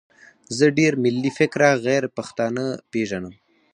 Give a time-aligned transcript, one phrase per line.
[0.57, 3.35] زه ډېر ملي فکره غیرپښتانه پېژنم.